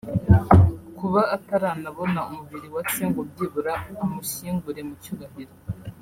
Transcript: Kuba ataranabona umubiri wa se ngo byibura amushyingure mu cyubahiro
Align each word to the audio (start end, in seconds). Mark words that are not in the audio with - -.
Kuba 0.97 1.21
ataranabona 1.35 2.19
umubiri 2.29 2.67
wa 2.73 2.81
se 2.93 3.01
ngo 3.09 3.21
byibura 3.29 3.73
amushyingure 4.03 4.81
mu 4.87 4.93
cyubahiro 5.03 5.53